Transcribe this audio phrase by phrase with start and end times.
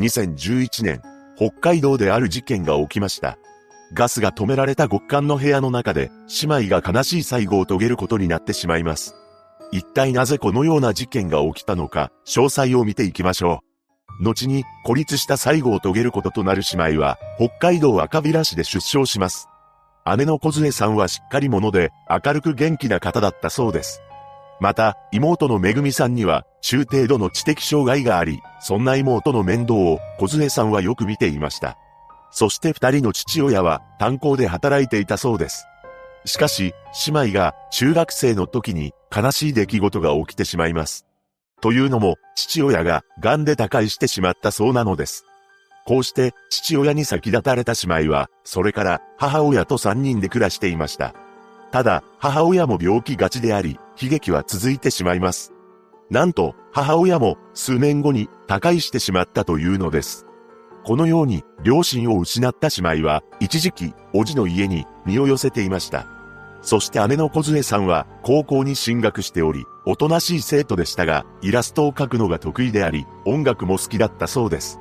[0.00, 1.02] 2011年、
[1.36, 3.38] 北海道である事件が起きました。
[3.92, 6.10] ガスが止められた極寒の部屋の中で、
[6.42, 9.14] 姉妹が悲しい最後を遂げることになってしまいます。
[9.70, 13.60] 一体なぜこのような事件が起きたのか、詳細を見ていきましょ
[14.20, 14.24] う。
[14.24, 19.48] 後に孤立した最後を遂げることとなる姉妹は、北海道赤平市で出生します。
[20.16, 24.02] 姉の小杖さんはしっかり者で、明るく元気な方だったそうです。
[24.60, 31.76] また、妹のめぐみさんには、中程度の知的障害があり、そんな妹の面倒を小杖さんはよく見ていました。
[32.30, 35.66] そして二人の父親は炭鉱で働いていたそうです。
[36.24, 36.74] しかし、
[37.06, 41.06] 姉妹が中学生の時に悲しい出来事が起きてしまいます。
[41.60, 45.24] というのも、父親が癌で他界してしまったそうなのです。
[45.86, 51.14] こうして父親に先立たれた姉妹は、それから母親と三人で暮らしていました。
[51.74, 55.52] ただ、母親も病気がちであり、悲劇は続いてしまいます。
[56.08, 60.24] なんと、母親も数年後に他界してしまったというのです。
[60.84, 66.06] このように両親を失った姉妹は一時期、おじの家に身を寄せていました。
[66.62, 74.78] そして姉の小杖さんは高校に進学しており、おとなしい生徒でしたが、イラストを描くのが得意であり、音楽も好きだったそうです。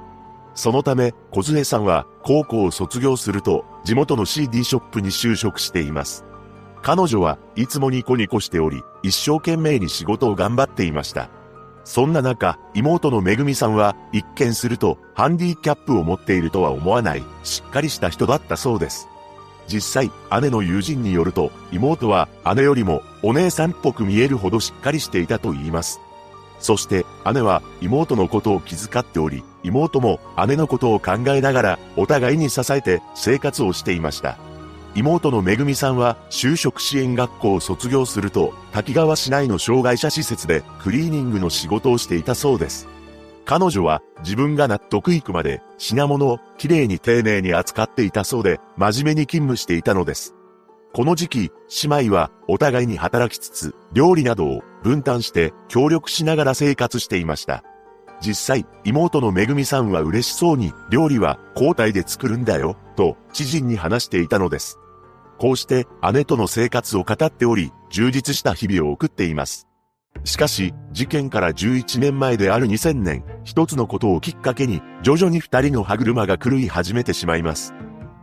[0.53, 6.23] そのため、小杖さんは高校を卒業すると、地元の CD ショップに就職しています。
[6.83, 11.29] 彼女はいつもニコニコしており、一生懸命に仕事を頑張っていました。
[11.85, 19.07] そんな中、妹のめぐみさんは、一見すると、ハンディキャップを持っているとは思わない、しっかりした人だったそうです。
[19.67, 26.01] 実際、姉の友人によると、妹は姉よりもお姉さんっぽく見えるほどしっかりしていたと言います。
[26.59, 34.37] そして、姉は妹のことを気遣っており、妹も姉のことを考えながら、お互いに支えて生活をしていました。
[34.95, 42.87] 妹のめぐみさんは就職支援学校を卒業すると滝川市内の障害者施設でクリーニングの仕事をしていたそうです。
[43.45, 50.35] 彼女は自分が納得いくまで品物をきれいに丁寧に扱っていたそうで真面目に勤務していたのです。
[50.93, 51.51] この時期、
[51.87, 57.63] 姉妹はお互いに働きつつ料理などを分担して協力しながら生活していました。
[58.21, 64.77] 実際、妹のめぐみさんは嬉しそうに料理は交代で作るんだよ、と知人に話していたのです。
[65.43, 69.67] こうして姉との生活を語っており、充実した日々を送っています。
[70.23, 77.73] しかし、事件から11年前である2000年、一つのことをきっかけに、徐々に二人の歯車が狂い始めてしまいます。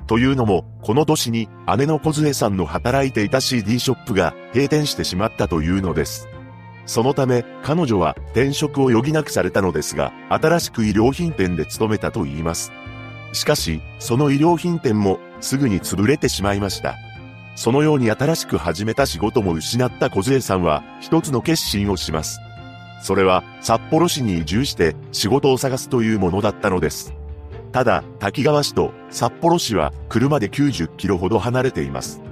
[0.07, 6.27] というのも、この年に姉の小杖さんの働いていた CD ショップが閉店してしまったというのです。
[6.87, 12.73] そのため、彼女は転職を余儀なくされたのですが、新しく衣料品店で勤めたと言います。
[13.35, 16.97] しかし、その衣料品店もすぐに潰れてしまいました。
[17.61, 22.41] そのように新しく始めた仕事も失った小杖さんは一つの決心をします。
[23.03, 27.13] それは札幌市に移住して仕事を探すというものだったのです。
[27.71, 32.23] ただ、滝川市と札幌市は車で90キロほど離れています。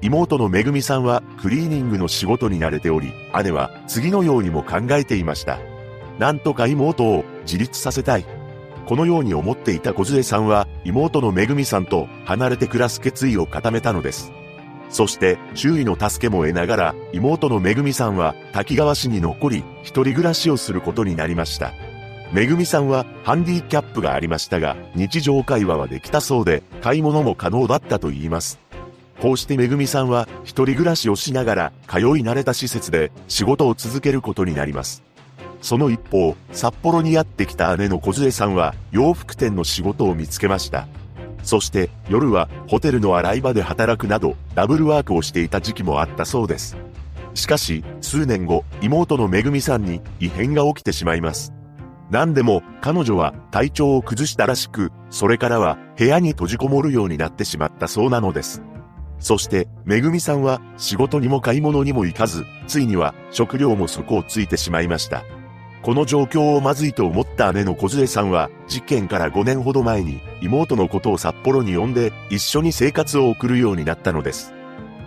[0.00, 3.12] 妹のめぐみさんはクリーニングの仕事に慣れており、
[3.44, 5.60] 姉は次のようにも考えていました。
[6.18, 8.26] なんとか妹を自立させたい。
[8.86, 14.32] このように思っていた小杖さんは妹のめぐみさんと離れて暮らす決意を固めたのです。
[14.92, 21.72] そして周囲の助けも得ながら妹のめぐみさんは滝川市に残り一人暮らしをすることになりました。
[22.32, 28.58] めぐみさんはハンディキャップがありましたが日常会話はできたそうで買い物も可能だったと言います。
[29.20, 35.02] こうしてめぐみさんは一人暮らしをしながら通い慣れた施設で仕事を続けることになります。
[35.60, 40.88] その一方、札幌にやってきた姉の小杖さんは洋服店の仕事を見つけました。
[41.42, 46.76] そして夜はホテルの洗い場で働くなどダブルワークをしていた時期もあったそうです。
[47.34, 51.52] しかし、数年後、妹のめぐみさんに異変が起きてしまいます。
[52.10, 58.62] 何でも彼女は体調を崩したらしく、それからは部屋に閉じこもるようになってしまったそうなのです。
[59.18, 65.24] そして、めぐみさんは仕事にも買い物にも行かず、ついには食料も底をついてしまいました。
[65.82, 74.54] この状況をまずいと思った姉の小杖さんは、事件から5年ほど前に妹のことを札幌に呼んで一緒に生活を送るようになったのです。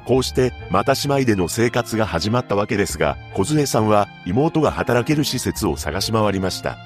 [0.06, 6.78] こうしてまた姉妹での生活が始まったわけですが、小杖さんは妹が働ける施設を探し回りました。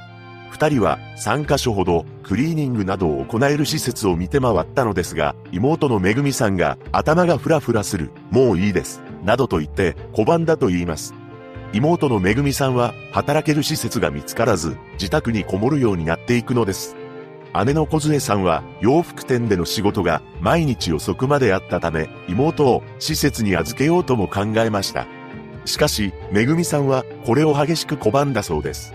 [0.52, 11.16] 二人は3カ所ほどクリーニングなどを行える施設を見て回ったのですが、妹のめぐみさんが頭がフラフラする、もういいです、などと言って拒んだと言います。
[11.72, 16.96] 妹のめぐみさんは働ける施設が見つからず、自宅にこもるようになっていくのです。
[17.66, 25.08] 姉の小杖さんは洋服店での仕事が毎日遅くまであったため、妹を施設に預けようとも考えました。
[25.66, 28.94] しかし、めぐみさんはこれを激しく拒んだそうです。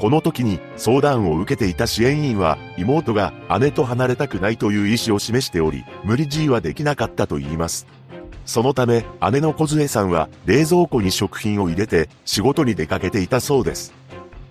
[0.00, 7.86] この時に相談を受けていた支援員は妹が姉と離れたくないという意思を示しており、無理強いはできなかったと言います。
[8.44, 13.92] そのため姉の小杖さんは冷蔵庫に食品を入れて仕事に出かけていたそうです。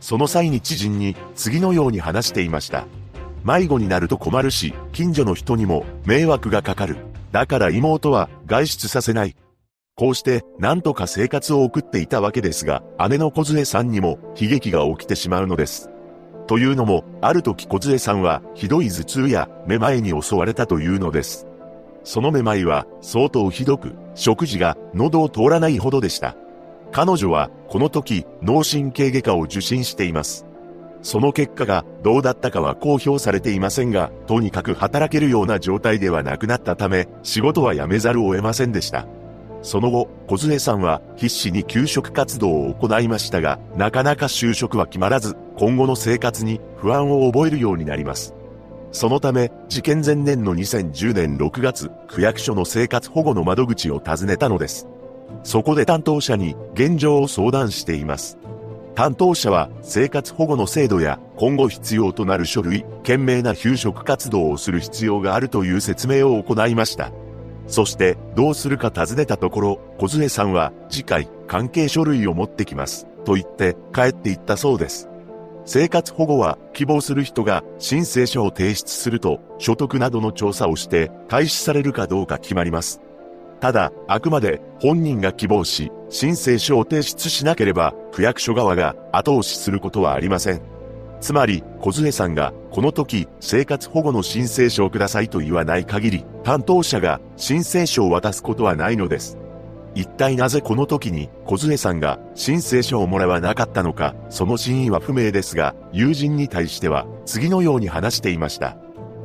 [0.02, 2.86] その際に知人に次のように話していました。
[3.44, 6.98] 迷子になると困るし、近所の人にも迷惑がかかる。
[7.32, 9.36] だから妹は外出させない。
[9.96, 15.90] こうして、なんとか生活を送っていたわけですが、姉の小杖さんにも悲劇が起きてしまうのです。
[16.48, 21.48] というのも、ある時小杖さんは、ひどい頭痛や、めまいに襲われたというのです。
[22.04, 26.36] そのめまいは、相当ひどく、食事が喉を通らないほどでした。
[26.92, 30.46] 彼女は、この時、脳神経外科を受診しています。
[31.02, 39.06] その結果がどうだったかは公表されていませんが、とにかく働けるような状態ではなくなったため、仕事は辞めざるを得ませんでした。
[39.62, 48.34] その後、小杖さんは必死に休職活動を行いましたが、なかなか就職は決まらず、今後の生活に不安を覚えるようになります。
[48.94, 54.88] そのため、事件前年の2010年6月、区役所の生活保護の窓口を訪ねたのです。
[55.44, 58.38] そこで担当者に現状を相談しています。
[58.94, 67.12] 担当者は生活保護の制度や今後必要となる書類、懸命な休職活動をする必要があるという説明を行いました。
[67.66, 75.10] そして、どうするか尋ねたところ、小杖さんは、次回、関係書類を持ってきます、と言って帰っていったそうです。
[75.66, 83.02] 生活保護は、希望する人が申請書を提出すると、所得などの調査をして、開始されるかどうか決まります。
[83.62, 90.62] ただ、あくまで本人が希望し、申請書を提出しなければ、区役所側が後押しすることはありません。
[91.22, 99.38] つまり、小杖さんが、この時、生活保護の申請書をくださいと言わない限り、担当者が申請書を渡すことはないのです。
[99.96, 108.78] 一体なぜこの時に小杖さんが申請書をもらわなかったのか、その真意は不明ですが、友人に対しては次のように話していました。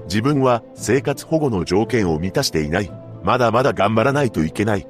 [0.05, 2.91] 自分は生活保護の条件を満たしていない。
[3.23, 4.87] まだまだ頑張らないといけない。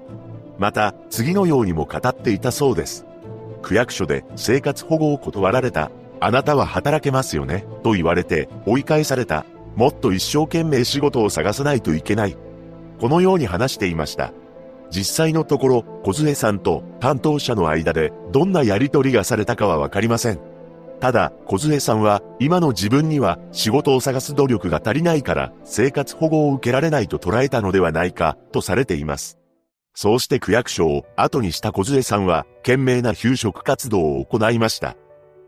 [0.59, 3.07] また、次のようにも語っていたそうです。
[3.63, 5.91] 区役所で生活保護を断られた
[6.21, 9.45] あなたは働けますよね、と言われて追い返された。
[9.77, 12.37] もっと一生懸命仕事を探さないといけない。
[13.01, 14.33] このように話していました。
[14.91, 20.41] 実際のところ、小杖さんと担当者の間でどんなやりとりがされたかはわかりません。
[21.01, 29.39] ただ、小杖さんは今の自分には仕事を探す努力が足りないから生活保護を受けられないと捉えたのではないかとされています。
[29.95, 34.97] そうして区役所を後にした小杖さんは懸命な休職活動を行いました。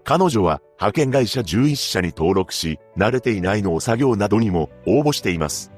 [0.04, 5.72] 彼女は派遣会社11社に登録し、慣れていないのを作業などにも応募しています。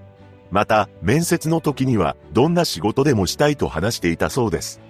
[0.53, 4.81] また、面接の時には、どんな仕事でもしたいと話していたそうです。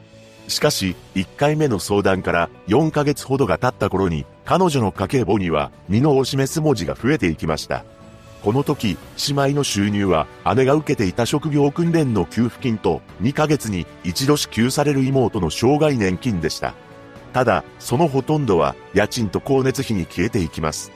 [0.48, 7.84] しかし、1回目の相談から4ヶ月ほどが経った頃に、彼女の家計簿には、身のを示す文字が増えていきました。
[8.42, 8.98] この時、
[9.28, 10.26] 姉妹の収入は、
[10.56, 16.74] 姉が受けていた職業訓練の給付金と、2ヶ月に一度支給される妹の障害年金でした。
[17.32, 20.90] ただ、そのほとんどは家賃と光熱費に消えていきます。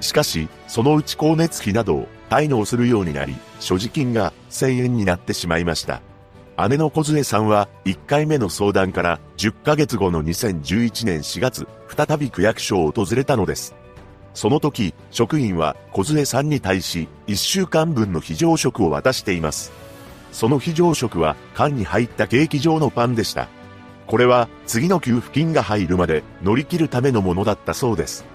[0.00, 6.00] しかし、そのうち光熱費などを滞納するようになり、所持金が1000円になってしまいました。
[6.66, 13.74] 姉の小杖さんは1回目の相談から10ヶ月後の2011年4月、再び区役所を訪れたのです。
[14.32, 19.70] その時、職員は小杖さんに対し1週間分の非常食を渡しています。
[20.32, 23.48] その非常食は缶に入ったケーキ状のパンでした。
[24.06, 28.31] これは次の給付金が入るまで乗り切るためのものだったそうです。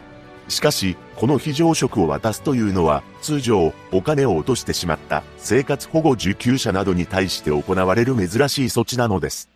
[0.49, 9.49] しかし、この非常食を渡すというのは、通常、お金を落としてしまった生活保護受給者などに対して行われる珍しい措置なのです。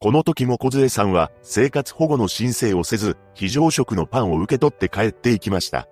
[0.00, 5.88] この時も小杖さんは生活保護の申請をせず、非常食のパンを受け取って帰っていきました。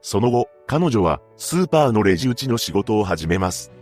[0.00, 3.72] その後、彼女はスーパーのレジ打ちの仕事を始めます。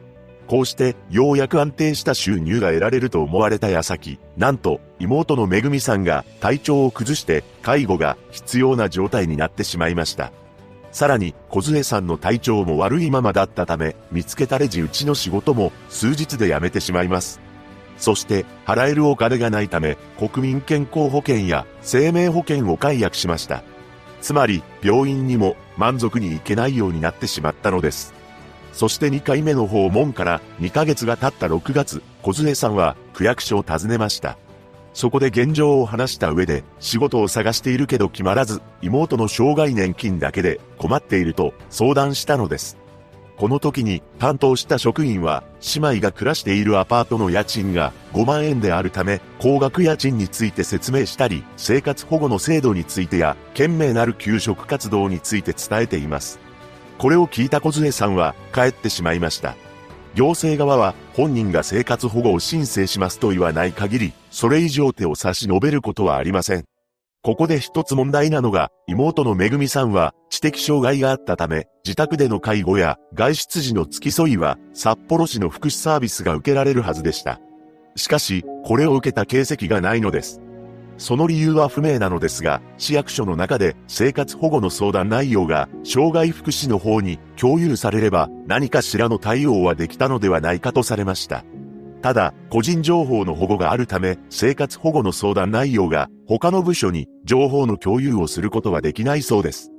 [0.47, 10.33] こうしてようやく安定した収入が得られると思われた矢先、なんと妹のめぐみさんが体調を崩して介護が必要な状態になってしまいました。
[10.93, 17.41] さらに小杖さんの体調も悪いままだったため、見つけたレジ打ちの仕事も数日で辞めてしまいます。
[17.99, 23.63] そして払えるお金がないため国民健康保険や生命保険を解約しました。
[24.21, 28.16] つまり病院にも満足に行けないようになってしまったのです。
[28.77, 34.37] そして2回目の訪問から2ヶ月が経った6月、小杖さんは区役所を訪ねました。
[34.93, 42.77] そこで現状を話した上で、仕事を探しているけど決まらず、妹の障害年金だけで困っていると相談したのです。
[43.39, 45.43] この時に担当した職員は、
[45.75, 56.46] 姉妹が暮らしているアパートの家賃が5万円であるため、高額家賃について説明したり、生活保護の制度についてや、懸命なる給食活動について伝えています。
[56.99, 59.55] これを聞いた小杖さんは帰ってしまいました。
[60.15, 66.65] 行政側は本人が生活保護を申請しますと言わない限り、それ以上手を差し伸べることはありません。
[67.23, 77.41] ここで一つ問題なのが、妹のめぐみさんは知的障害があったため、自宅での介護や外出時の付き添いは札幌市の福祉サービスが受けられるはずでした。
[77.97, 80.41] しかし、これを受けた形跡がないのです。
[80.99, 91.45] その理由は不明なのですが、市役所の中で生活保護の相談内容が障害福祉の方に共有されれば何かしらの対応はできたのではないかとされました。
[92.03, 99.73] ただ、個人情報の保護があるため、生活保護の相談内容が他の部署に情報の共有をすることはできないそうです。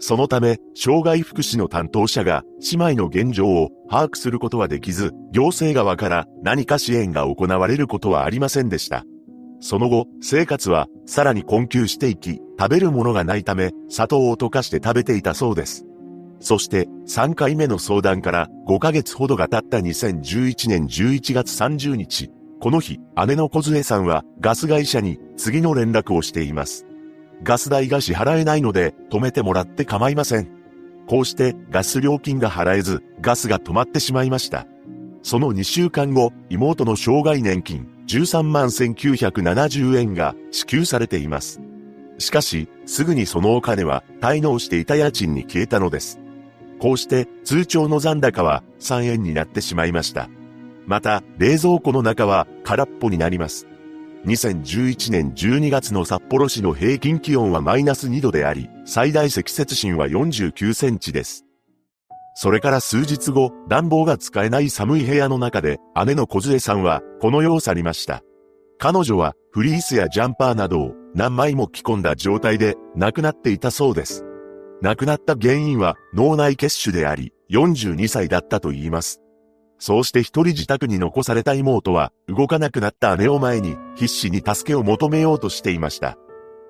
[0.00, 9.04] そのため、障害福祉の担当者が姉妹の現状を把握することはできず、行政側から何か支援が行われることはありませんでした。
[9.60, 15.84] その後、生活はさらに困窮していき、食べるものがないため、砂糖を溶かして食べていたそうです。
[16.40, 26.86] そして3回目の相談から5ヶ月ほどが経った2011年11月30日、この日、姉の小杖さんはガス会社に次の連絡をしています。
[27.42, 30.48] ガス代が支払えないので止めてもらって構いません。
[31.08, 34.66] こうしてガス料金が払えずガスが止まってしまいました。
[35.28, 41.60] その2週間後、妹の障害年金13万1970円が支給されています。
[42.16, 46.18] しかし、すぐにそのお金は滞納していた家賃に消えたのです。
[46.78, 50.30] こうして通帳の残高は3円になってしまいました。
[50.86, 53.66] また、冷蔵庫の中は空っぽになります。
[54.24, 61.47] 2011年12月の札幌市の平均気温はマイナス2度であり、最大積雪深は49センチです。
[62.40, 68.22] それから数日後、暖房が使えない寒い部屋の中で、姉の小杖さんは、この世を去りました。
[68.78, 74.24] 彼女は、フリースやジャンパーなどを何枚も着込んだ状態で亡くなっていたそうです。
[74.82, 79.20] 亡くなった原因は脳内血腫であり、42歳だったと言います。
[79.80, 86.16] そうして一人自宅に残された妹は、動かなくなった姉を前に、必死に助けを求めようとしていました。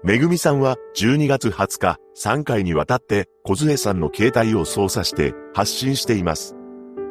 [0.04, 6.54] めぐみさんは12月20日、3回にわたって、小杖さんの携帯を操作して発信しています。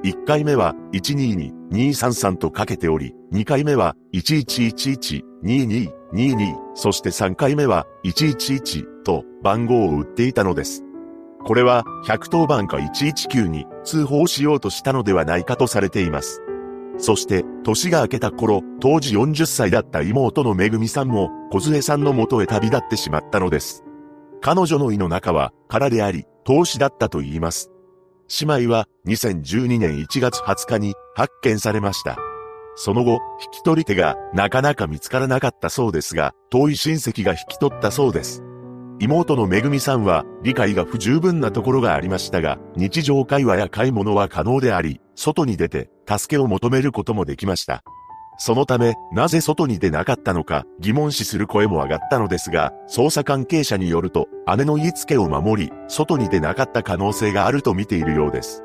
[0.06, 10.86] 1回目は122-233とかけており、2回目は1111-2222、そして3回目は111と番号を打っていたのです。
[11.46, 16.42] これは110番か119に通報しようとしたのではないかとされています。
[16.98, 23.84] そして、年が明けた頃、当時40歳だった妹のめぐみさんも、小杖さんの元へ旅立ってしまったのです。
[24.42, 27.72] 彼女の胃の中は空であり、投資だったと言います。
[28.42, 32.18] 姉妹は2012年1月20日に発見されました。
[32.76, 38.44] その後、引き取り手がなかなか見つからなかったそうですが、遠い親戚が引き取ったそうです。
[39.00, 47.84] 妹のめぐみさんは理解が不十分なところがありましたが、日常会話や買い物は可能であり、外に出て助けを求めることもできました。
[48.40, 58.64] そのため、なぜ外に出なかったのか疑問視する声も上がったのですが、捜査関係者によると、姉の言いつけを守り、外に出なかった可能性があると見ているようです。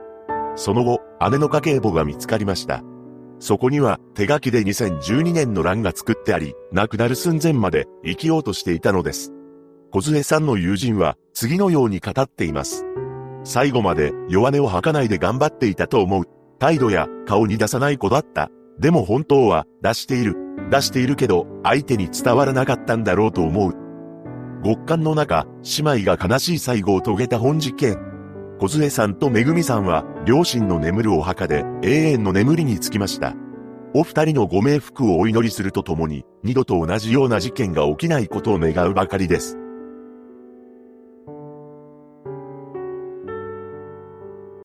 [0.57, 2.83] その後、姉の家計簿が見つかりました。
[3.39, 9.33] そこには手書きで2012年の欄が作ってあり、亡くなる寸前まで生きようとしていたのです。
[9.91, 12.85] 小杖さんの友人は次のように語っています。
[13.45, 16.25] 最後まで弱音を吐かないで頑張っていたと思う。
[16.63, 18.49] 態度や顔に出さない子だった。
[18.79, 20.37] でも本当は出している。
[20.71, 23.73] 出しているけど相手に伝わらなかったんだろうと思う。
[24.65, 25.45] 極寒の中、
[25.77, 27.99] 姉妹が悲しい最後を遂げた本事件。
[28.61, 33.35] 小杖さんとめぐみさんは両親の眠るお墓で永遠の眠りにつきました。
[33.93, 39.59] お二人のご冥福をお祈りするとともに、二度と同じような事件が起きないことを願うばかりです。